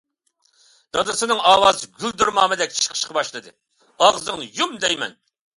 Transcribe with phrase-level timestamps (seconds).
[0.97, 5.19] دادىسىنىڭ ئاۋازى گۈلدۈرمامىدەك چىقىشقا باشلىدى:-ئاغزىڭنى يۇم دەيمەن.